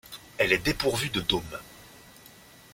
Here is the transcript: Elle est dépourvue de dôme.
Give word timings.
Elle 0.39 0.51
est 0.51 0.57
dépourvue 0.65 1.09
de 1.11 1.21
dôme. 1.21 1.59